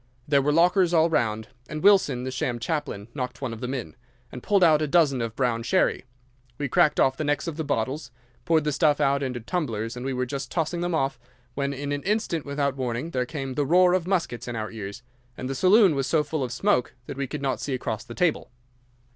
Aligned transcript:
There 0.27 0.41
were 0.41 0.51
lockers 0.51 0.95
all 0.95 1.11
round, 1.11 1.49
and 1.69 1.83
Wilson, 1.83 2.23
the 2.23 2.31
sham 2.31 2.57
chaplain, 2.57 3.07
knocked 3.13 3.39
one 3.39 3.53
of 3.53 3.61
them 3.61 3.75
in, 3.75 3.95
and 4.31 4.41
pulled 4.41 4.63
out 4.63 4.81
a 4.81 4.87
dozen 4.87 5.21
of 5.21 5.35
brown 5.35 5.61
sherry. 5.61 6.05
We 6.57 6.69
cracked 6.69 6.99
off 6.99 7.17
the 7.17 7.23
necks 7.23 7.45
of 7.45 7.55
the 7.55 7.63
bottles, 7.63 8.09
poured 8.43 8.63
the 8.63 8.71
stuff 8.71 8.99
out 8.99 9.21
into 9.21 9.39
tumblers, 9.41 9.95
and 9.95 10.03
were 10.03 10.25
just 10.25 10.49
tossing 10.49 10.81
them 10.81 10.95
off, 10.95 11.19
when 11.53 11.71
in 11.71 11.91
an 11.91 12.01
instant 12.01 12.47
without 12.47 12.75
warning 12.75 13.11
there 13.11 13.27
came 13.27 13.53
the 13.53 13.63
roar 13.63 13.93
of 13.93 14.07
muskets 14.07 14.47
in 14.47 14.55
our 14.55 14.71
ears, 14.71 15.03
and 15.37 15.47
the 15.47 15.53
saloon 15.53 15.93
was 15.93 16.07
so 16.07 16.23
full 16.23 16.43
of 16.43 16.51
smoke 16.51 16.95
that 17.05 17.15
we 17.15 17.27
could 17.27 17.43
not 17.43 17.59
see 17.61 17.75
across 17.75 18.03
the 18.03 18.15
table. 18.15 18.49